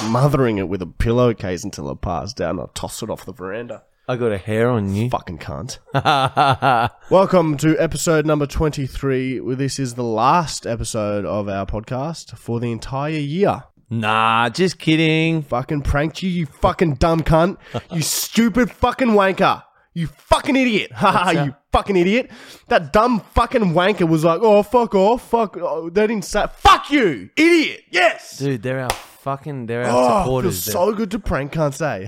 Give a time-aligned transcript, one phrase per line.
[0.00, 3.32] smothering it with a pillowcase until it passed out, and I tossed it off the
[3.32, 3.82] veranda.
[4.08, 5.08] I got a hair on you.
[5.10, 5.78] Fucking cunt.
[7.10, 9.40] Welcome to episode number 23.
[9.54, 13.64] This is the last episode of our podcast for the entire year.
[13.90, 15.42] nah, just kidding.
[15.42, 17.56] Fucking pranked you, you fucking dumb cunt.
[17.90, 19.62] You stupid fucking wanker.
[19.94, 20.92] You fucking idiot.
[20.94, 22.30] Haha, you fucking idiot.
[22.68, 25.28] That dumb fucking wanker was like, oh, fuck off.
[25.30, 25.56] Fuck.
[25.56, 27.80] Oh, they didn't say, fuck you, idiot.
[27.90, 28.38] Yes.
[28.38, 28.90] Dude, they're our
[29.26, 29.92] fucking, they're our Oh,
[30.40, 30.62] feels supporters.
[30.62, 32.02] so good to prank, can't say.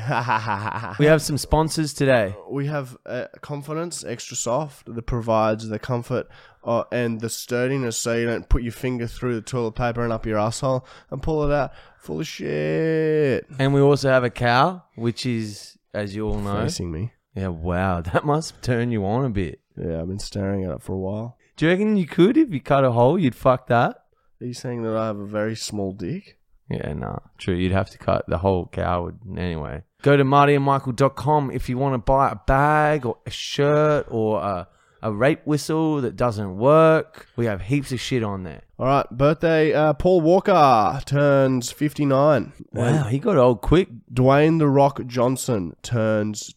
[1.01, 2.35] we have some sponsors today.
[2.49, 6.29] we have uh, confidence extra soft that provides the comfort
[6.63, 10.13] uh, and the sturdiness so you don't put your finger through the toilet paper and
[10.13, 14.31] up your asshole and pull it out full of shit And we also have a
[14.31, 16.63] cow, which is, as you all know.
[16.63, 18.01] facing me Yeah, wow.
[18.13, 19.61] That must turn you on a bit.
[19.77, 22.53] yeah i've been staring at it for a while Do you reckon you could if
[22.53, 24.05] you cut a hole, you'd fuck that?
[24.41, 26.38] are you saying that i have a very small dick
[26.71, 27.19] Yeah, nah.
[27.39, 27.55] True.
[27.55, 29.83] You'd have to cut the whole cow would anyway.
[30.03, 34.69] Go to martyandmichael.com if you want to buy a bag or a shirt or a,
[35.03, 37.27] a rape whistle that doesn't work.
[37.37, 38.63] We have heaps of shit on there.
[38.79, 43.89] all right birthday uh, paul walker turns 59 Wow, he got old quick.
[44.13, 46.55] dwayne the rock johnson turns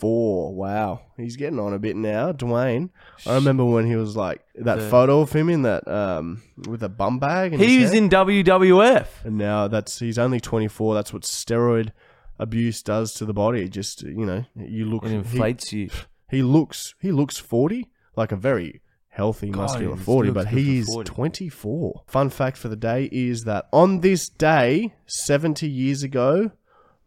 [0.00, 1.00] 24 wow.
[1.16, 2.90] He's getting on a bit now dwayne.
[3.26, 6.82] I remember when he was like that The- photo of him in that um with
[6.82, 9.06] a bum bag and He was in WWF.
[9.24, 11.90] and now that's he's only 24 that's what steroid
[12.38, 13.68] abuse does to the body.
[13.68, 15.90] Just you know you look It he, inflates you.
[16.30, 20.54] he looks he looks 40 like a very healthy muscular he 40 looks but good
[20.54, 21.10] for he's 40.
[21.10, 26.52] 24 fun fact for the day is that on this day 70 years ago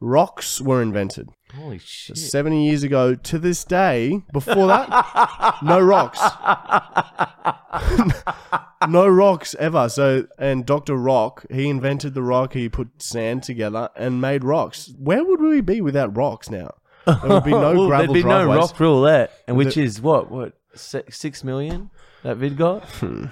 [0.02, 2.18] rocks were invented Holy shit.
[2.18, 4.22] 70 years ago to this day.
[4.34, 6.20] Before that no rocks.
[8.90, 9.88] No rocks ever.
[9.88, 12.54] So and dr rock he invented the rock.
[12.54, 14.94] He put sand together and made rocks.
[15.00, 16.72] Where would we be without rocks now?
[17.06, 18.72] There would be no Well, gravel there'd be no driveways.
[18.72, 21.92] rock roulette, and which The- is what what si- six million
[22.24, 22.84] that vid got.
[22.90, 23.26] Hmm.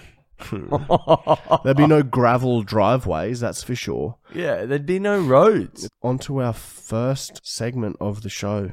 [1.63, 4.17] There'd be no gravel driveways, that's for sure.
[4.33, 5.89] yeah, there'd be no roads.
[6.01, 8.71] On to our first segment of the show.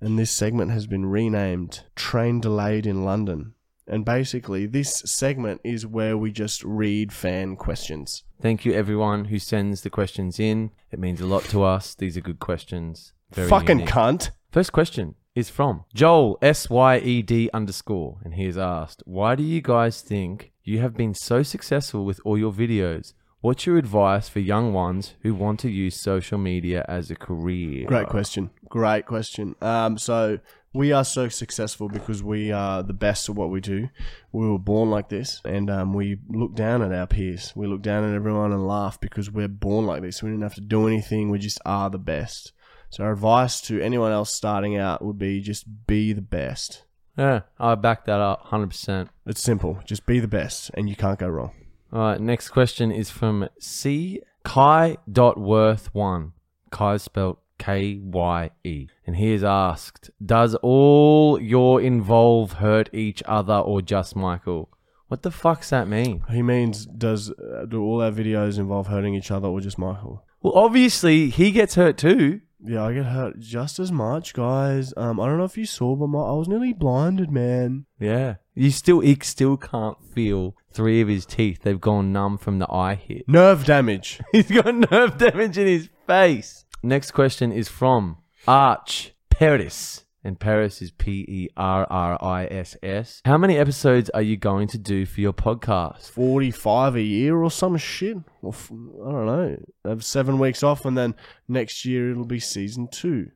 [0.00, 3.54] And this segment has been renamed Train Delayed in London.
[3.86, 8.22] And basically, this segment is where we just read fan questions.
[8.40, 10.70] Thank you, everyone who sends the questions in.
[10.90, 11.94] It means a lot to us.
[11.94, 13.12] These are good questions.
[13.32, 13.92] Very Fucking unique.
[13.92, 14.30] cunt.
[14.52, 19.34] First question is from Joel S Y E D underscore, and he has asked, "Why
[19.34, 23.12] do you guys think you have been so successful with all your videos?
[23.40, 27.86] What's your advice for young ones who want to use social media as a career?"
[27.86, 28.50] Great question.
[28.68, 29.54] Great question.
[29.62, 30.40] Um, so
[30.72, 33.88] we are so successful because we are the best at what we do.
[34.32, 37.52] We were born like this, and um, we look down at our peers.
[37.56, 40.22] We look down at everyone and laugh because we're born like this.
[40.22, 41.30] We didn't have to do anything.
[41.30, 42.52] We just are the best.
[42.90, 46.84] So our advice to anyone else starting out would be just be the best.
[47.16, 49.10] Yeah, I back that up, hundred percent.
[49.26, 49.78] It's simple.
[49.84, 51.52] Just be the best, and you can't go wrong.
[51.92, 56.32] All right, next question is from C Kai dot Worth one.
[56.70, 62.90] Kai is spelled K Y E, and he has asked, "Does all your involve hurt
[62.92, 64.68] each other or just Michael?"
[65.08, 66.22] What the fuck's that mean?
[66.30, 70.24] He means does uh, do all our videos involve hurting each other or just Michael?
[70.40, 72.40] Well, obviously he gets hurt too.
[72.62, 74.92] Yeah, I get hurt just as much, guys.
[74.96, 77.86] Um, I don't know if you saw, but my, I was nearly blinded, man.
[77.98, 81.62] Yeah, you still he still can't feel three of his teeth.
[81.62, 83.24] They've gone numb from the eye hit.
[83.28, 84.20] Nerve damage.
[84.32, 86.64] He's got nerve damage in his face.
[86.82, 90.04] Next question is from Arch Paris.
[90.22, 93.22] And Paris is P E R R I S S.
[93.24, 96.10] How many episodes are you going to do for your podcast?
[96.10, 98.18] 45 a year or some shit.
[98.42, 99.56] Or f- I don't know.
[99.86, 101.14] Have seven weeks off, and then
[101.48, 103.30] next year it'll be season two.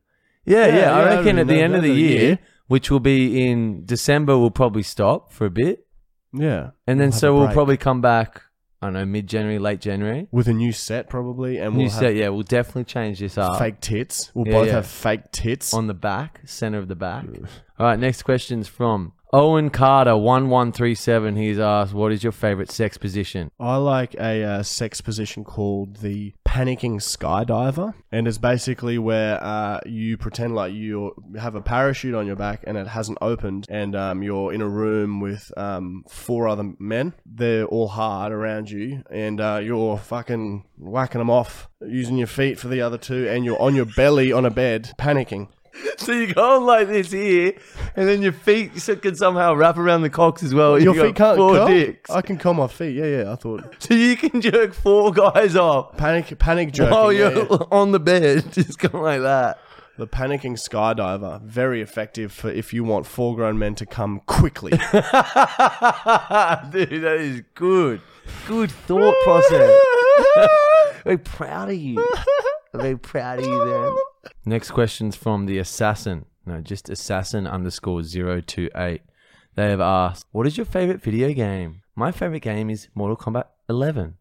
[0.44, 0.76] Yeah, yeah.
[0.76, 2.38] Yeah, I reckon at the end of the year, year.
[2.66, 5.86] which will be in December, we'll probably stop for a bit.
[6.34, 6.70] Yeah.
[6.86, 8.42] And then We'll so we'll probably come back,
[8.84, 10.28] I don't know, mid January, late January.
[10.30, 11.56] With a new set, probably.
[11.56, 13.58] And New we'll set, yeah, we'll definitely change this have up.
[13.58, 14.30] fake tits.
[14.34, 14.72] We'll Yeah, both yeah.
[14.74, 15.72] have fake tits.
[15.72, 17.24] on the back, center of the back.
[17.78, 21.34] All right, next question's from Owen Carter one one three seven.
[21.34, 25.96] He's asked, "What is your favorite sex position?" I like a uh, sex position called
[25.96, 32.14] the panicking skydiver, and it's basically where uh, you pretend like you have a parachute
[32.14, 36.04] on your back and it hasn't opened, and um, you're in a room with um,
[36.08, 37.12] four other men.
[37.26, 42.60] They're all hard around you, and uh, you're fucking whacking them off using your feet
[42.60, 45.48] for the other two, and you're on your belly on a bed panicking.
[45.96, 47.54] So you go on like this here,
[47.96, 48.72] and then your feet
[49.02, 50.78] can somehow wrap around the cocks as well.
[50.78, 51.66] Your You feet can't four curl?
[51.68, 52.10] dicks.
[52.10, 52.94] I can curl my feet.
[52.96, 53.32] Yeah, yeah.
[53.32, 56.92] I thought So you can jerk four guys off panic, panic jerking.
[56.94, 57.56] while you're yeah.
[57.70, 59.58] on the bed, just going like that.
[59.96, 64.70] The panicking skydiver, very effective for if you want four grown men to come quickly.
[64.72, 64.80] Dude,
[67.02, 68.00] that is good.
[68.46, 69.80] Good thought process.
[71.04, 72.04] Very proud of you.
[72.72, 73.94] Very proud of you, then.
[74.44, 76.26] Next question's from the assassin.
[76.46, 79.02] No, just assassin underscore zero two eight.
[79.54, 83.44] They have asked, "What is your favorite video game?" My favorite game is Mortal Kombat
[83.68, 84.14] 11.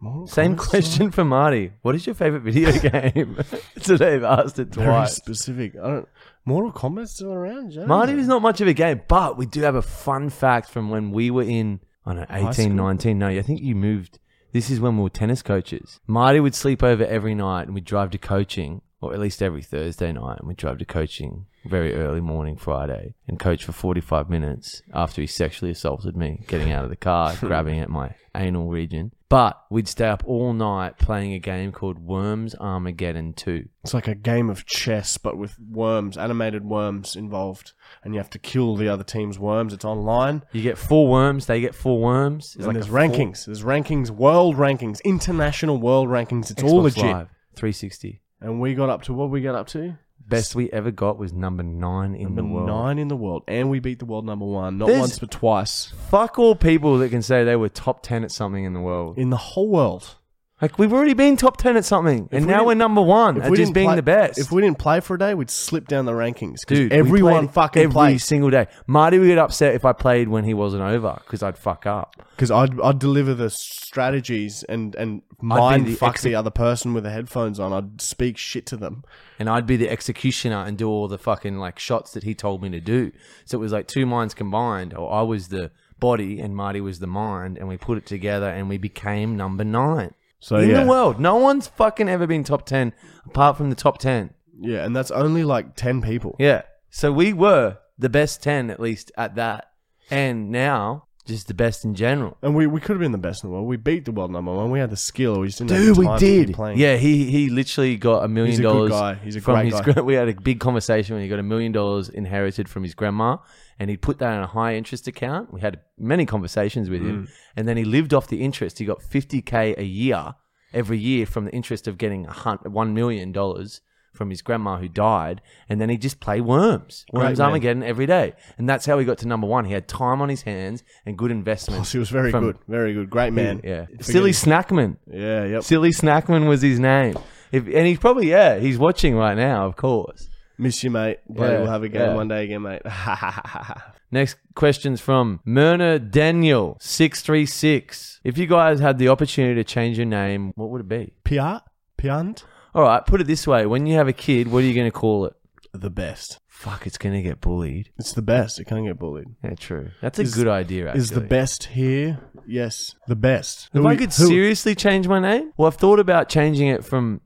[0.00, 1.72] Mortal Same Kombat's question for Marty.
[1.82, 3.38] What is your favorite video game?
[3.80, 5.14] so they've asked it Very twice.
[5.14, 5.76] specific.
[5.76, 6.08] I don't.
[6.44, 7.86] Mortal Kombat's still around, Joe?
[7.86, 10.90] Marty is not much of a game, but we do have a fun fact from
[10.90, 12.70] when we were in, I don't know, 18, school?
[12.70, 13.18] 19.
[13.18, 14.18] No, I think you moved.
[14.52, 16.00] This is when we were tennis coaches.
[16.08, 19.62] Marty would sleep over every night and we'd drive to coaching, or at least every
[19.62, 24.30] Thursday night, and we'd drive to coaching very early morning Friday and coach for 45
[24.30, 28.68] minutes after he sexually assaulted me, getting out of the car, grabbing at my anal
[28.68, 29.12] region.
[29.28, 33.68] But we'd stay up all night playing a game called Worms Armageddon 2.
[33.84, 38.30] It's like a game of chess, but with worms, animated worms involved, and you have
[38.30, 39.72] to kill the other team's worms.
[39.72, 42.46] It's online, You get four worms, they get four worms.
[42.46, 43.44] It's and like there's a four- rankings.
[43.46, 46.50] There's rankings, world rankings, international world rankings.
[46.50, 47.04] It's all Xbox legit.
[47.04, 48.20] Live, 360.
[48.40, 49.98] And we got up to what we got up to?
[50.26, 52.66] Best we ever got was number nine in Number the world.
[52.68, 55.30] nine in the world, and we beat the world number one, not There's- once but
[55.30, 58.80] twice Fuck all people that can say they were top ten at something in the
[58.80, 59.18] world.
[59.18, 60.14] in the whole world.
[60.62, 63.36] Like we've already been top ten at something, and we now didn't- we're number one
[63.40, 64.38] at just didn't being play- the best.
[64.38, 66.58] If we didn't play for a day, we'd slip down the rankings.
[66.66, 68.24] 'cause Dude, we everyone played fucking every plays.
[68.24, 68.66] single day.
[68.86, 72.16] Marty would get upset if I played when he wasn't over because I'd fuck up.
[72.36, 76.94] Because I'd, I'd deliver the strategies and, and mind the fuck exe- the other person
[76.94, 77.72] with the headphones on.
[77.72, 79.02] I'd speak shit to them.
[79.38, 82.62] and I'd be the executioner and do all the fucking like shots that he told
[82.62, 83.10] me to do.
[83.46, 86.98] So it was like two minds combined, or I was the body and Marty was
[86.98, 90.82] the mind, and we put it together and we became number nine So in yeah,
[90.82, 91.20] the world.
[91.20, 92.92] No one's fucking ever been top ten
[93.26, 94.30] apart from the top ten.
[94.58, 96.36] yeah, and that's only like ten people.
[96.38, 99.70] Yeah, so we were the best ten at least at that,
[100.10, 102.36] and now just the best in general.
[102.42, 103.66] And we, we could have been the best in the world.
[103.68, 104.70] We beat the world number one.
[104.70, 105.38] We had the skill.
[105.40, 106.78] We just didn't time to playing.
[106.78, 108.90] Yeah, he he literally got a million He's a good dollars.
[108.90, 109.14] guy.
[109.16, 110.00] He's a from great his guy.
[110.00, 113.36] we had a big conversation when he got a million dollars inherited from his grandma,
[113.80, 115.52] and he put that in a high interest account.
[115.52, 117.08] We had many conversations with Mm.
[117.08, 118.78] him, and then he lived off the interest.
[118.78, 120.34] He got fifty k a year
[120.72, 123.80] every year from the interest of getting a hun- one million dollars
[124.12, 127.46] from his grandma who died, and then he just play worms, Great worms man.
[127.46, 129.64] Armageddon every day, and that's how he got to number one.
[129.66, 131.78] He had time on his hands and good investments.
[131.78, 132.58] Plus, he was very from- good.
[132.68, 133.08] Very good.
[133.08, 133.60] Great man.
[133.64, 134.96] yeah, silly snackman.
[135.10, 135.62] Yeah, yep.
[135.62, 137.14] Silly Snackman was his name.
[137.52, 140.28] If, and he's probably, yeah, he's watching right now, of course.
[140.60, 141.18] Miss you, mate.
[141.28, 142.14] Bloody Yeah, we'll have a game yeah.
[142.14, 142.82] one day again, mate.
[144.12, 148.20] Next question's from Myrna Daniel, 636.
[148.24, 151.12] If you guys had the opportunity to change your name, what would it be?
[151.24, 151.62] Piat?
[151.96, 152.44] Piant?
[152.74, 153.66] All right, put it this way.
[153.66, 155.34] When you have a kid, what are you going to call it?
[155.72, 156.40] The best.
[156.48, 157.90] Fuck, it's going to get bullied.
[157.98, 158.58] It's the best.
[158.60, 159.28] It can't get bullied.
[159.42, 159.90] Yeah, true.
[160.02, 161.00] That's a Is- good idea, actually.
[161.00, 162.18] Is the best here?
[162.46, 163.68] Yes, the best.
[163.72, 166.68] If Who I we- could who- seriously change my name, well, I've thought about changing
[166.68, 167.20] it from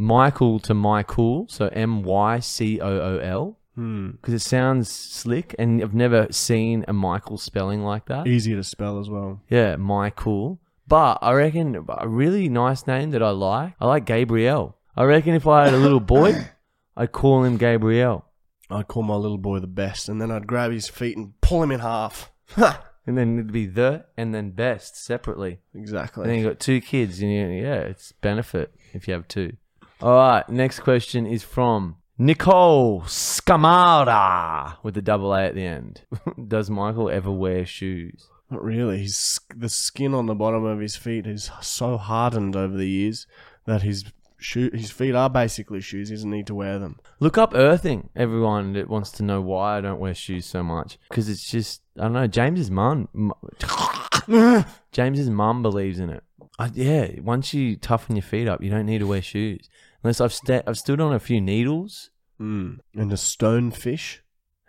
[0.00, 3.56] Michael to Michael, so M Y C O O L.
[3.76, 4.10] Hmm.
[4.12, 8.26] because it sounds slick, and I've never seen a Michael spelling like that.
[8.26, 9.42] Easier to spell as well.
[9.48, 10.58] Yeah, Michael.
[10.88, 13.74] But I reckon a really nice name that I like.
[13.78, 14.76] I like Gabriel.
[14.96, 16.48] I reckon if I had a little boy,
[16.96, 18.24] I'd call him Gabriel,
[18.70, 21.62] I'd call my little boy the best, and then I'd grab his feet and pull
[21.62, 22.32] him in half.
[22.56, 22.84] Ha!
[23.06, 25.60] and then it'd be the and then best separately.
[25.74, 26.22] exactly.
[26.22, 29.56] And then you got two kids, and you, yeah, it's benefit if you have two.
[30.02, 36.02] All right, next question is from Nicole Scamara with the double A at the end.
[36.48, 38.28] Does Michael ever wear shoes?
[38.50, 38.98] Not really.
[39.00, 43.26] He's the skin on the bottom of his feet is so hardened over the years
[43.66, 44.06] that his
[44.38, 46.08] shoe, his feet are basically shoes.
[46.08, 46.98] He doesn't need to wear them.
[47.20, 50.98] Look up earthing, everyone that wants to know why I don't wear shoes so much.
[51.10, 53.08] Because it's just, I don't know, James's mum.
[53.14, 56.24] m- James's mum believes in it.
[56.58, 59.68] I, yeah, once you toughen your feet up, you don't need to wear shoes.
[60.02, 62.10] Unless I've, sta I've stood on a few needles.
[62.40, 62.78] Mm.
[62.94, 64.18] And a stonefish.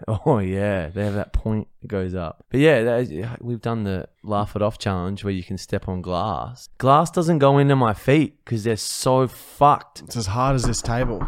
[0.08, 2.46] Oh, yeah, they have that point that goes up.
[2.50, 5.88] But yeah, that is, we've done the laugh it off challenge where you can step
[5.88, 6.70] on glass.
[6.78, 10.02] Glass doesn't go into my feet because they're so fucked.
[10.02, 11.26] It's as hard as this table.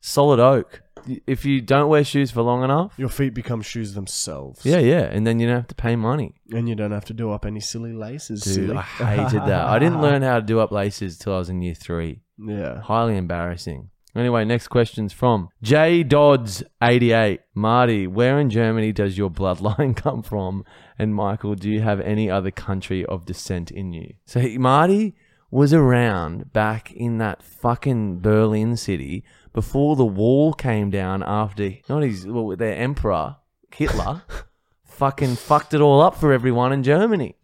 [0.00, 0.81] Solid oak.
[1.26, 4.64] If you don't wear shoes for long enough, Your feet become shoes themselves.
[4.64, 6.34] Yeah, yeah, and then you don't have to pay money.
[6.52, 8.42] And you don't have to do up any silly laces.
[8.42, 8.76] Dude, silly.
[8.76, 9.66] I hated that.
[9.66, 12.20] I didn't learn how to do up laces till I was in year three.
[12.38, 12.80] Yeah.
[12.80, 13.90] Highly embarrassing.
[14.14, 17.40] Anyway, next question's from J Dodds eighty eight.
[17.54, 20.64] Marty, where in Germany does your bloodline come from?
[20.98, 24.14] And Michael, do you have any other country of descent in you?
[24.26, 25.14] So he- Marty
[25.50, 32.02] was around back in that fucking Berlin city before the wall came down after not
[32.02, 33.36] his well, their emperor
[33.74, 34.22] Hitler
[34.84, 37.36] fucking fucked it all up for everyone in Germany.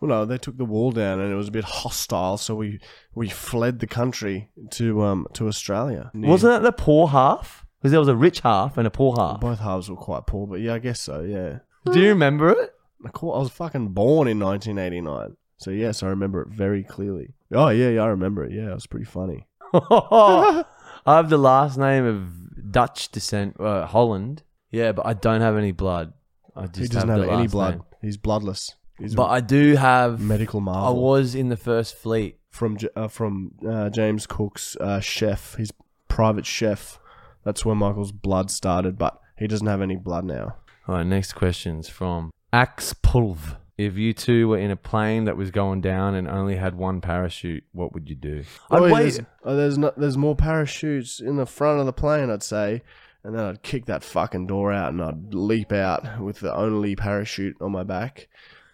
[0.00, 2.80] Well, no, they took the wall down, and it was a bit hostile, so we
[3.14, 6.10] we fled the country to um to Australia.
[6.14, 7.64] Wasn't that the poor half?
[7.80, 9.40] Because there was a rich half and a poor half.
[9.40, 11.22] both halves were quite poor, but yeah, I guess so.
[11.22, 11.58] Yeah,
[11.92, 12.74] Do you remember it?
[13.04, 17.34] I was fucking born in 1989, so yes, I remember it very clearly.
[17.52, 18.52] Oh yeah, yeah, I remember it.
[18.52, 19.46] Yeah, it was pretty funny.
[21.06, 24.42] I have the last name of Dutch descent, uh, Holland.
[24.70, 26.12] Yeah, but I don't have any blood.
[26.54, 27.74] I just he doesn't have, have, any blood.
[27.74, 27.84] name.
[28.02, 28.74] He's bloodless.
[28.98, 30.20] He's But I do have.
[30.20, 30.88] medical marvel.
[30.88, 32.38] I was in the first fleet.
[32.50, 35.70] from uh, from uh, James Cook's uh, chef, his
[36.08, 36.98] private chef.
[37.44, 40.56] That's where Michael's blood started, but he doesn't have any blood now.
[40.88, 43.58] All right, next question's from Axpulv.
[43.78, 47.02] If you two were in a plane that was going down and only had one
[47.02, 48.44] parachute, what would you do?
[48.70, 49.02] I'd Oh, wait.
[49.02, 49.98] There's, oh, there's not.
[49.98, 52.82] There's more parachutes in the front of the plane, I'd say,
[53.22, 56.96] and then I'd kick that fucking door out and I'd leap out with the only
[56.96, 58.28] parachute on my back.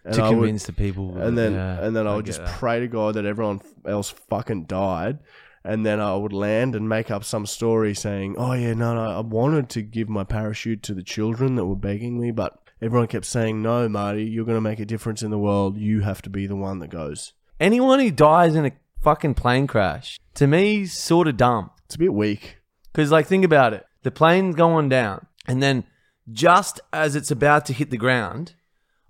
[0.05, 1.17] And to I would- convince the people.
[1.21, 2.55] and then yeah, and then I I would get just that.
[2.59, 5.19] pray to God that everyone else fucking died,
[5.65, 9.03] and then I would land and make up some story saying, "Oh yeah, no, no,
[9.03, 13.07] I wanted to give my parachute to the children that were begging me, but everyone
[13.07, 15.79] kept saying, no, Marty, you're gonna make a difference in the world.
[15.79, 19.67] You have to be the one that goes." Anyone who dies in a fucking plane
[19.67, 21.71] crash, to me, sort of dumb.
[21.87, 22.59] It's a bit weak.
[22.93, 23.87] Because, like, think about it.
[24.03, 25.85] The plane's going down, and then
[26.31, 28.55] just as it's about to hit the ground,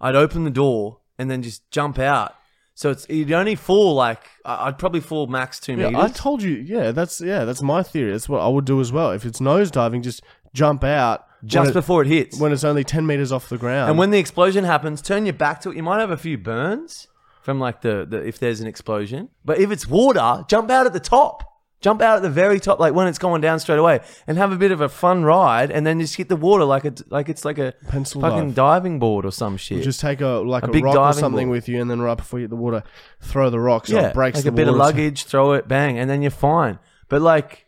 [0.01, 2.35] I'd open the door and then just jump out.
[2.75, 6.03] So it's you'd only fall like I'd probably fall max two Yeah, meters.
[6.03, 6.53] I told you.
[6.53, 8.13] Yeah, that's yeah, that's my theory.
[8.13, 9.11] That's what I would do as well.
[9.11, 10.23] If it's nose diving, just
[10.55, 12.39] jump out just it- before it hits.
[12.41, 13.91] when it's only ten meters off the ground.
[13.91, 15.77] and when the explosion happens, turn your back to it.
[15.77, 17.09] You might have a few burns
[17.43, 19.29] from like the, the if there's an explosion.
[19.45, 21.49] But if it's water, jump out at the top.
[21.81, 24.53] Jump out at the very top, like when it's going down straight away, and have
[24.53, 27.29] a bit of a fun ride, and then just hit the water like it's like
[27.29, 28.55] it's like a Pencil fucking dive.
[28.55, 29.83] diving board or some shit.
[29.83, 31.57] just take a like A a, big rock or something board.
[31.57, 32.85] with you, and then right before you hit the water,
[33.21, 35.67] throw the rock so yeah, it breaks like the a bit of luggage, throw it,
[35.67, 36.79] bang, and then you're fine.
[37.09, 37.67] But like,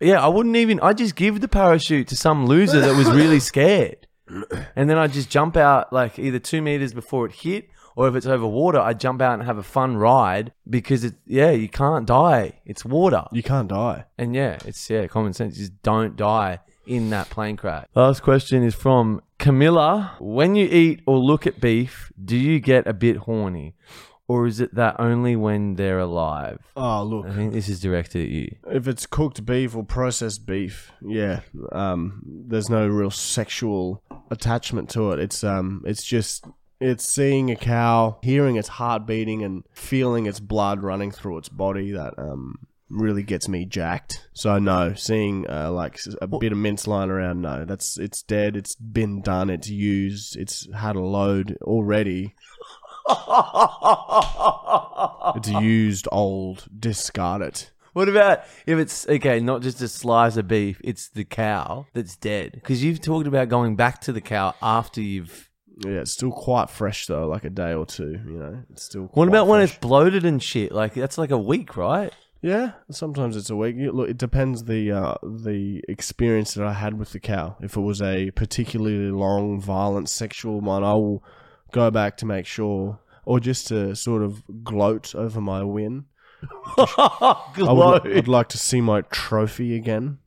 [0.00, 0.80] yeah, I wouldn't even.
[0.80, 4.06] I just give the parachute to some loser that was really scared,
[4.76, 8.14] and then I just jump out like either two meters before it hit, or if
[8.14, 11.14] it's over water, I jump out and have a fun ride because it.
[11.26, 12.60] Yeah, you can't die.
[12.64, 14.04] It's water, You can't die.
[14.16, 15.56] and yeah, it's yeah common sense.
[15.56, 17.86] Just don't die in that plane crash.
[17.94, 20.16] Last question is from Camilla.
[20.20, 23.74] When you eat or look at beef, do you get a bit horny?
[24.28, 26.60] Or is it that only when they're alive?
[26.76, 28.56] Oh look, I think this is directed at you.
[28.70, 31.40] if it's cooked beef or processed beef, yeah,
[31.72, 35.18] um, there's no real sexual attachment to it.
[35.18, 36.46] It's um, it's just
[36.78, 41.48] it's seeing a cow, hearing its heart beating, and feeling its blood running through its
[41.48, 42.56] body that um
[42.90, 44.28] really gets me jacked.
[44.32, 48.56] So no, seeing uh, like a bit of mince lying around, no, that's it's dead.
[48.56, 49.50] It's been done.
[49.50, 50.36] It's used.
[50.36, 52.34] It's had a load already.
[55.36, 56.66] It's used, old.
[56.78, 57.70] Discard it.
[57.92, 62.16] What about if it's okay, not just a slice of beef, it's the cow that's
[62.16, 62.52] dead?
[62.52, 65.50] Because you've talked about going back to the cow after you've.
[65.84, 68.18] Yeah, it's still quite fresh though, like a day or two.
[68.26, 69.10] You know, it's still.
[69.14, 70.72] What about when it's bloated and shit?
[70.72, 72.12] Like that's like a week, right?
[72.40, 73.76] Yeah, sometimes it's a week.
[73.76, 77.56] You- Look, it depends the uh, the experience that I had with the cow.
[77.60, 81.22] If it was a particularly long, violent, sexual one, I will
[81.72, 86.06] go back to make sure, or just to sort of gloat over my win.
[86.76, 88.16] I would.
[88.16, 90.18] I'd like to see my trophy again.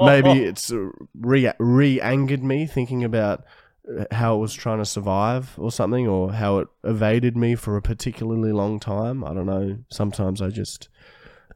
[0.00, 3.44] Maybe it's uh, re re angered me thinking about
[3.88, 7.76] uh, how it was trying to survive or something, or how it evaded me for
[7.76, 9.24] a particularly long time.
[9.24, 9.78] I don't know.
[9.90, 10.88] Sometimes I just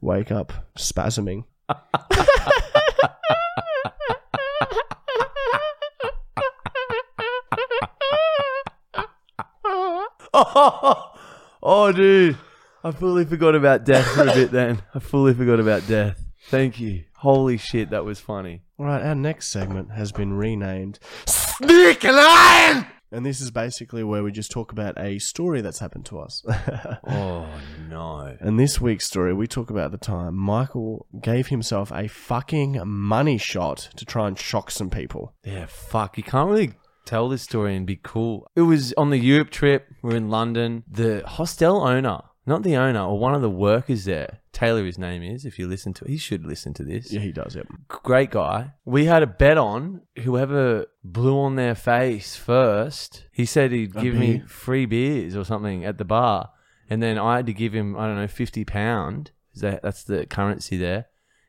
[0.00, 1.44] wake up spasming.
[11.62, 12.37] oh, dude.
[12.85, 14.83] I fully forgot about death for a bit then.
[14.95, 16.23] I fully forgot about death.
[16.49, 17.04] Thank you.
[17.16, 18.62] Holy shit, that was funny.
[18.78, 22.87] All right, our next segment has been renamed Sneak and Iron!
[23.11, 26.45] And this is basically where we just talk about a story that's happened to us.
[27.11, 27.49] Oh,
[27.88, 28.37] no.
[28.38, 33.38] And this week's story, we talk about the time Michael gave himself a fucking money
[33.38, 35.35] shot to try and shock some people.
[35.42, 36.18] Yeah, fuck.
[36.18, 36.75] You can't really
[37.09, 38.47] tell this story and be cool.
[38.55, 39.87] It was on the Europe trip.
[40.03, 40.85] We're in London.
[40.91, 44.41] The hostel owner, not the owner or one of the workers there.
[44.53, 45.45] Taylor, his name is.
[45.45, 47.12] If you listen to, he should listen to this.
[47.12, 47.55] Yeah, he does.
[47.55, 47.67] Yep.
[47.88, 48.73] Great guy.
[48.85, 53.25] We had a bet on whoever blew on their face first.
[53.33, 54.47] He said he'd A give me beer?
[54.49, 56.50] free beers or something at the bar,
[56.91, 59.31] and then I had to give him I don't know fifty pound.
[59.61, 61.07] That, that's the currency there.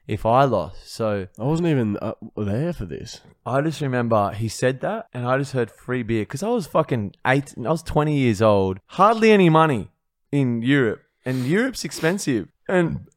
[0.10, 3.22] If I lost, so I wasn't even uh, there for this.
[3.46, 6.66] I just remember he said that, and I just heard free beer because I was
[6.66, 7.54] fucking eight.
[7.56, 8.80] I was twenty years old.
[8.88, 9.92] Hardly any money
[10.32, 13.08] in Europe, and Europe's expensive, and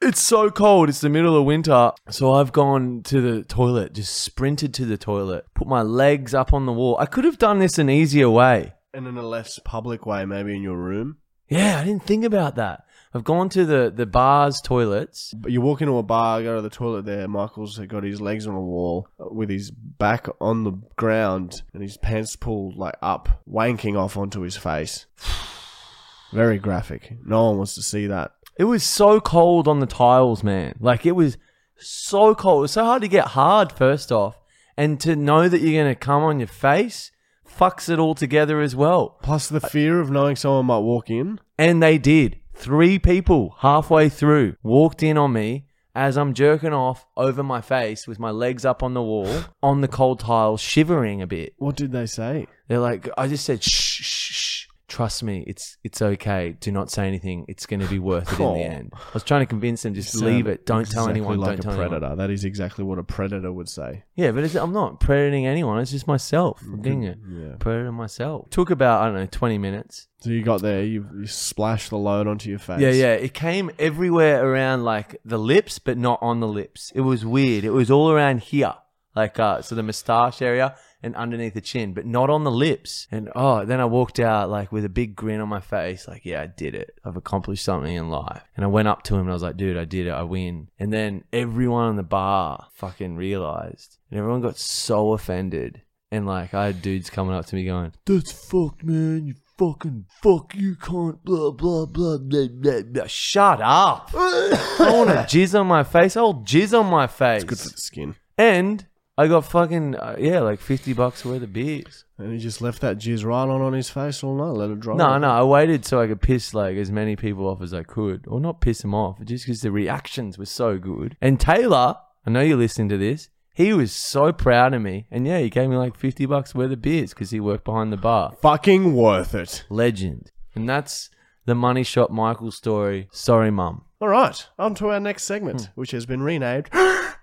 [0.00, 0.88] it's so cold.
[0.88, 4.96] It's the middle of winter, so I've gone to the toilet, just sprinted to the
[4.96, 6.96] toilet, put my legs up on the wall.
[7.00, 8.74] I could have done this an easier way.
[8.94, 11.16] And in a less public way, maybe in your room.
[11.48, 12.84] Yeah, I didn't think about that.
[13.18, 15.34] I've gone to the the bar's toilets.
[15.34, 17.26] But you walk into a bar, go to the toilet there.
[17.26, 21.96] Michael's got his legs on a wall with his back on the ground and his
[21.96, 25.06] pants pulled like up, wanking off onto his face.
[26.32, 27.16] Very graphic.
[27.24, 28.34] No one wants to see that.
[28.56, 30.76] It was so cold on the tiles, man.
[30.78, 31.38] Like it was
[31.76, 32.60] so cold.
[32.60, 34.40] It was so hard to get hard first off,
[34.76, 37.10] and to know that you're gonna come on your face
[37.48, 39.18] fucks it all together as well.
[39.22, 41.40] Plus the fear of knowing someone might walk in.
[41.58, 42.38] And they did.
[42.58, 48.08] Three people halfway through walked in on me as I'm jerking off over my face
[48.08, 51.54] with my legs up on the wall on the cold tiles, shivering a bit.
[51.58, 52.48] What did they say?
[52.66, 54.47] They're like, I just said, shh, shh, shh.
[54.88, 56.56] Trust me, it's it's okay.
[56.58, 57.44] Do not say anything.
[57.46, 58.92] It's going to be worth it in the end.
[58.94, 60.64] I was trying to convince them, just leave it.
[60.64, 61.38] Don't tell exactly anyone.
[61.38, 61.96] Like don't a tell predator.
[62.06, 62.16] anyone.
[62.18, 64.04] That is exactly what a predator would say.
[64.16, 65.78] Yeah, but it's, I'm not predating anyone.
[65.78, 66.62] It's just myself.
[66.62, 67.56] I'm being a Yeah.
[67.58, 68.48] predator myself.
[68.50, 70.08] Took about I don't know 20 minutes.
[70.20, 72.80] So you got there, you, you splashed the load onto your face.
[72.80, 73.12] Yeah, yeah.
[73.12, 76.90] It came everywhere around like the lips, but not on the lips.
[76.94, 77.62] It was weird.
[77.64, 78.74] It was all around here,
[79.18, 83.06] like uh, so the moustache area and underneath the chin, but not on the lips.
[83.10, 86.24] And oh, then I walked out like with a big grin on my face, like
[86.24, 86.98] yeah, I did it.
[87.04, 88.42] I've accomplished something in life.
[88.56, 90.12] And I went up to him and I was like, dude, I did it.
[90.12, 90.68] I win.
[90.78, 95.82] And then everyone in the bar fucking realized, and everyone got so offended.
[96.10, 99.26] And like I had dudes coming up to me going, "That's fucked, man.
[99.26, 100.54] You fucking fuck.
[100.54, 103.06] You can't blah blah blah blah blah." blah.
[103.06, 104.10] Shut up.
[104.14, 106.16] I want to jizz on my face.
[106.16, 107.42] I'll jizz on my face.
[107.42, 108.14] It's good for the skin.
[108.38, 108.86] And
[109.18, 112.04] I got fucking uh, yeah, like fifty bucks worth of beers.
[112.18, 114.78] And he just left that jizz right on on his face all night, let it
[114.78, 114.94] dry.
[114.94, 117.82] No, no, I waited so I could piss like as many people off as I
[117.82, 121.16] could, or not piss them off, just because the reactions were so good.
[121.20, 123.28] And Taylor, I know you're listening to this.
[123.54, 126.70] He was so proud of me, and yeah, he gave me like fifty bucks worth
[126.70, 128.36] of beers because he worked behind the bar.
[128.40, 129.64] Fucking worth it.
[129.68, 131.10] Legend, and that's
[131.44, 133.08] the money shot Michael story.
[133.10, 133.84] Sorry, mum.
[134.00, 135.66] All right, on to our next segment, Hmm.
[135.74, 136.68] which has been renamed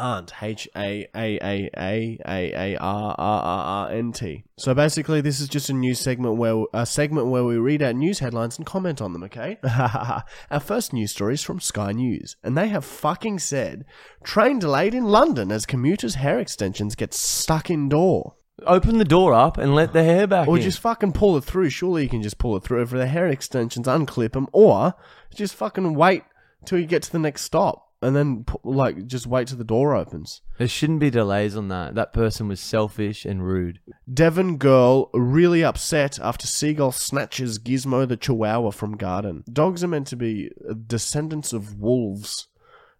[0.00, 0.32] Hunt.
[0.42, 4.44] H A A A A A A R R R R N T.
[4.56, 7.96] So basically, this is just a news segment where a segment where we read out
[7.96, 9.22] news headlines and comment on them.
[9.24, 9.58] Okay.
[9.64, 13.84] our first news story is from Sky News, and they have fucking said
[14.24, 18.34] train delayed in London as commuters' hair extensions get stuck indoor.
[18.66, 20.52] Open the door up and let the hair back in.
[20.52, 20.62] Or in.
[20.62, 21.70] just fucking pull it through.
[21.70, 22.82] Surely you can just pull it through.
[22.82, 24.94] If the hair extensions, unclip them, or
[25.34, 26.24] just fucking wait
[26.64, 29.94] till you get to the next stop, and then like just wait till the door
[29.94, 30.40] opens.
[30.58, 31.94] there shouldn't be delays on that.
[31.94, 33.80] That person was selfish and rude.
[34.12, 39.44] Devon girl really upset after seagull snatches Gizmo the Chihuahua from garden.
[39.52, 40.50] Dogs are meant to be
[40.86, 42.48] descendants of wolves,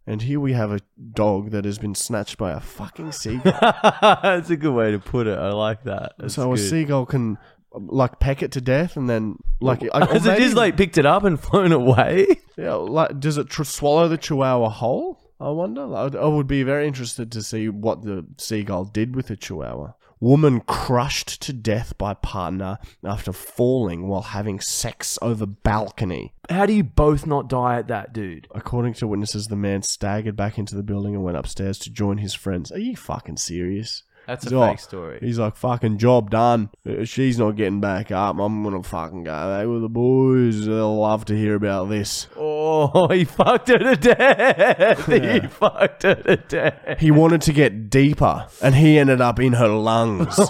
[0.06, 0.80] and here we have a
[1.12, 3.52] dog that has been snatched by a fucking seagull.
[4.02, 5.38] That's a good way to put it.
[5.38, 6.12] I like that.
[6.18, 7.38] That's so a seagull can
[7.72, 10.76] like peck it to death, and then like I- or Has it maybe- just like
[10.76, 12.26] picked it up and flown away?
[12.56, 15.18] Yeah, like, does it tr- swallow the chihuahua whole?
[15.40, 15.86] I wonder.
[15.86, 19.92] Like, I would be very interested to see what the seagull did with the chihuahua.
[20.22, 26.34] Woman crushed to death by partner after falling while having sex over balcony.
[26.50, 28.46] How do you both not die at that, dude?
[28.54, 32.18] According to witnesses, the man staggered back into the building and went upstairs to join
[32.18, 32.70] his friends.
[32.70, 34.02] Are you fucking serious?
[34.30, 35.18] That's a Oh, fake story.
[35.20, 36.70] He's like, fucking job done.
[36.88, 38.38] Uh, She's not getting back up.
[38.38, 40.66] I'm gonna fucking go back with the boys.
[40.66, 42.28] They'll love to hear about this.
[42.36, 45.04] Oh, he fucked her to death.
[45.06, 47.00] He fucked her to death.
[47.00, 50.38] He wanted to get deeper, and he ended up in her lungs.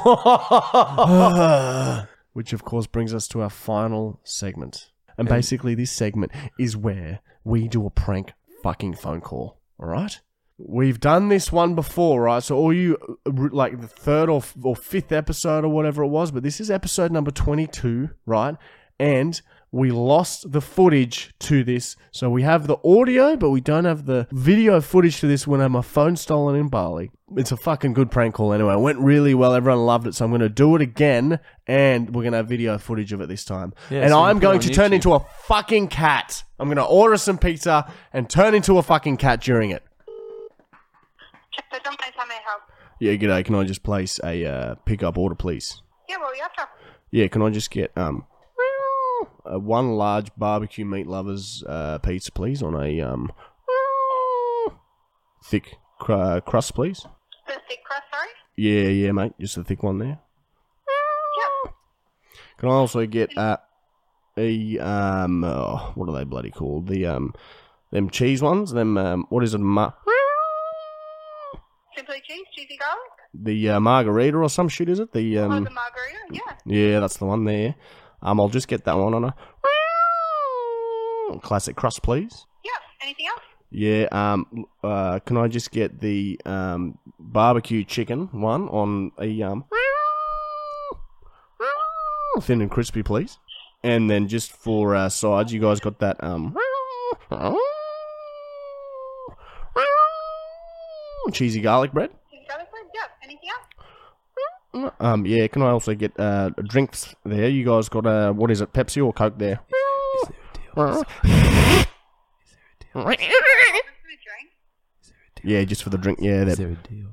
[2.34, 4.90] Which, of course, brings us to our final segment.
[5.16, 9.58] And basically, this segment is where we do a prank fucking phone call.
[9.78, 10.20] All right?
[10.66, 12.42] We've done this one before, right?
[12.42, 16.42] So, all you, like the third or, or fifth episode or whatever it was, but
[16.42, 18.57] this is episode number 22, right?
[18.99, 19.40] And
[19.73, 21.96] we lost the footage to this.
[22.11, 25.61] So we have the audio, but we don't have the video footage to this when
[25.61, 27.11] I had my phone stolen in Bali.
[27.37, 28.75] It's a fucking good prank call anyway.
[28.75, 29.55] It went really well.
[29.55, 30.14] Everyone loved it.
[30.14, 33.20] So I'm going to do it again and we're going to have video footage of
[33.20, 33.73] it this time.
[33.90, 36.42] Yeah, and so I'm going to turn into a fucking cat.
[36.59, 39.85] I'm going to order some pizza and turn into a fucking cat during it.
[41.73, 42.62] So Domino's, how may I help?
[42.99, 43.44] Yeah, g'day.
[43.44, 45.83] Can I just place a uh, pickup order, please?
[46.09, 46.62] Yeah, well, you after?
[47.11, 48.25] Yeah, can I just get um
[49.44, 53.31] uh, one large barbecue meat lovers uh, pizza, please, on a um
[55.44, 57.07] thick cr- uh, crust, please?
[57.46, 58.29] The thick crust, sorry?
[58.57, 60.18] Yeah, yeah, mate, just a thick one there.
[61.38, 61.70] Yeah.
[62.59, 63.57] Can I also get uh,
[64.37, 66.88] a um oh, what are they bloody called?
[66.88, 67.35] The um
[67.90, 69.59] them cheese ones, them um what is it?
[69.59, 69.92] Ma-
[71.96, 72.98] Simply cheese, cheesy garlic?
[73.33, 75.12] the uh, margarita or some shit, is it?
[75.12, 76.18] The Oh, um the margarita?
[76.33, 76.40] Yeah.
[76.64, 77.74] Yeah, that's the one there.
[78.22, 79.35] Um, I'll just get that one on a
[81.40, 82.46] classic crust, please.
[82.64, 82.70] Yeah.
[83.03, 83.40] Anything else?
[83.70, 84.09] Yeah.
[84.12, 84.66] Um.
[84.83, 85.20] Uh.
[85.20, 89.64] Can I just get the um barbecue chicken one on a um
[92.40, 93.38] thin and crispy, please?
[93.83, 96.55] And then just for uh, sides, you guys got that um
[101.32, 102.10] cheesy garlic bread.
[102.30, 102.84] Cheesy garlic bread?
[102.94, 103.08] Yeah.
[103.22, 103.50] Anything
[104.84, 104.92] else?
[105.00, 105.26] Um.
[105.26, 105.46] Yeah.
[105.48, 107.48] Can I also get uh drinks there?
[107.48, 108.72] You guys got uh what is it?
[108.72, 109.60] Pepsi or Coke there?
[110.22, 110.36] Is there?
[110.74, 111.06] What's the
[114.24, 114.52] drink?
[115.02, 115.52] Is there a deal?
[115.52, 116.18] Yeah, just for the drink.
[116.22, 116.68] Yeah, Is there.
[116.68, 117.06] there a deal?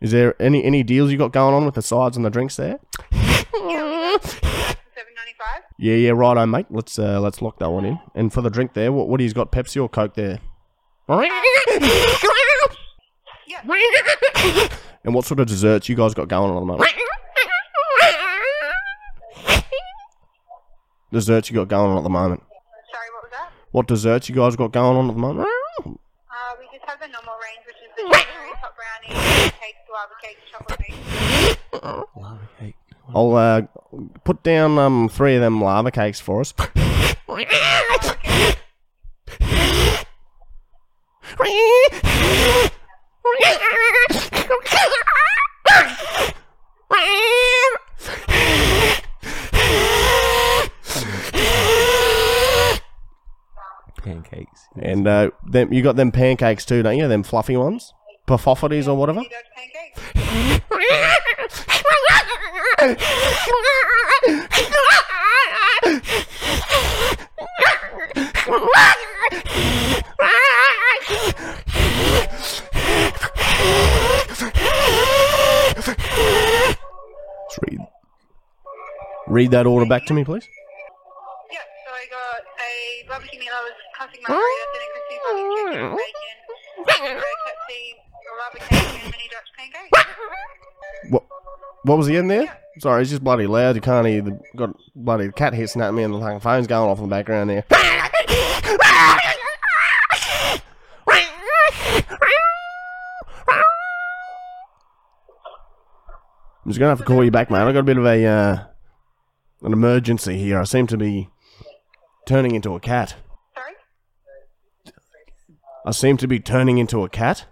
[0.00, 2.56] Is there any any deals you got going on with the sides and the drinks
[2.56, 2.78] there?
[3.12, 3.20] Seven
[5.16, 5.62] ninety five.
[5.78, 6.66] Yeah, yeah, righto, mate.
[6.70, 7.98] Let's uh, let's lock that one in.
[8.14, 9.50] And for the drink there, what what do you got?
[9.52, 10.40] Pepsi or Coke there?
[13.46, 13.60] Yeah.
[15.04, 16.90] And what sort of desserts you guys got going on at the moment?
[21.12, 22.42] Desserts you got going on at the moment?
[22.90, 23.50] Sorry, what was that?
[23.70, 25.46] What desserts you guys got going on at the moment?
[25.46, 25.50] Uh,
[26.58, 29.14] we just have the normal range, which is the strawberry hot brownie,
[29.60, 30.96] cakes, lava cakes, chocolate cakes.
[32.16, 32.76] Lava cake.
[33.14, 33.62] I'll uh,
[34.24, 36.54] put down um three of them lava cakes for us.
[54.02, 54.68] Pancakes.
[54.80, 57.08] And uh, them you got them pancakes too, don't you?
[57.08, 57.94] Them fluffy ones,
[58.26, 59.22] puffoffities or whatever.
[59.24, 61.04] You Dutch pancakes?
[77.54, 77.80] Let's read.
[79.26, 80.46] Read that order back to me, please.
[81.52, 83.40] Yeah, so I got a barbecue
[83.96, 85.96] classic margarita, thin and crispy barbecue chicken,
[86.84, 87.82] bacon, bread, Pepsi,
[88.18, 89.90] a lava cake, and mini Dutch pancakes.
[91.10, 91.24] What?
[91.84, 92.58] What was the end there?
[92.80, 93.76] Sorry, it's just bloody loud.
[93.76, 96.98] You can't hear the got bloody cat hissing at me, and the phone's going off
[96.98, 97.64] in the background there.
[106.64, 107.66] I'm just gonna have to call you back, man.
[107.66, 108.64] I got a bit of a uh,
[109.62, 110.58] an emergency here.
[110.58, 111.28] I seem to be
[112.26, 113.16] turning into a cat.
[113.54, 113.74] Sorry?
[115.84, 117.44] I seem to be turning into a cat.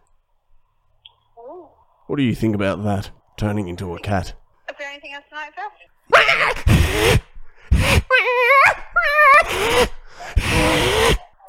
[1.39, 1.69] Ooh.
[2.07, 3.11] What do you think about that?
[3.37, 4.33] Turning into a cat.
[4.71, 5.73] Is there anything else tonight, Seth?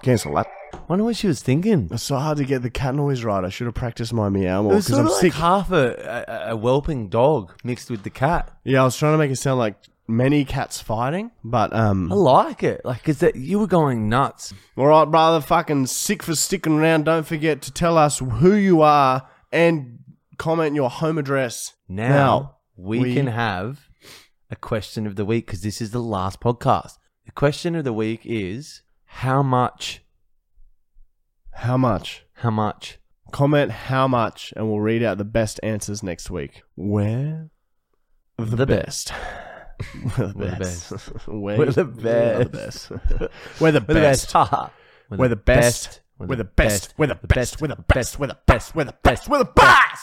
[0.04, 0.48] Cancel that.
[0.74, 1.88] I wonder what she was thinking.
[1.92, 3.44] It's so hard to get the cat noise right.
[3.44, 5.34] I should have practiced my meow It more was because sort I'm of like sick.
[5.34, 8.52] half a, a, a whelping dog mixed with the cat.
[8.64, 9.76] Yeah, I was trying to make it sound like
[10.08, 12.12] many cats fighting, but um.
[12.12, 12.82] I like it.
[12.84, 14.54] Like, cause that you were going nuts.
[14.78, 15.40] All right, brother.
[15.42, 17.06] Fucking sick for sticking around.
[17.06, 20.00] Don't forget to tell us who you are and
[20.38, 21.74] comment your home address.
[21.88, 23.88] Now, we, we- can have
[24.52, 26.98] a question of the week because this is the last podcast.
[27.26, 30.02] The question of the week is how much?
[31.56, 32.26] How much?
[32.34, 33.00] How much?
[33.32, 36.64] Comment how much, and we'll read out the best answers next week.
[36.76, 37.50] Where
[38.38, 39.14] the, The best.
[40.18, 41.28] We're the We're the best.
[41.28, 42.90] We're, the best.
[42.90, 44.34] We're the We're the best.
[44.34, 44.70] best.
[45.10, 46.02] We're the best.
[46.20, 46.38] We're the best.
[46.38, 46.94] We're the best.
[46.98, 47.60] We're the best.
[47.60, 48.20] We're the best.
[48.20, 48.76] We're the best.
[48.76, 49.30] We're the best.
[49.30, 50.02] We're the best.